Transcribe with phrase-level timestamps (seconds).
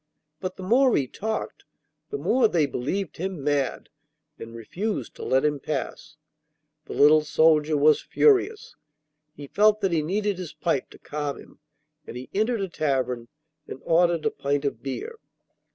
[0.39, 1.63] But the more he talked
[2.09, 3.89] the more they believed him mad
[4.39, 6.17] and refused to let him pass.
[6.85, 8.75] The little soldier was furious.
[9.35, 11.59] He felt that he needed his pipe to calm him,
[12.07, 13.27] and he entered a tavern
[13.67, 15.19] and ordered a pint of beer.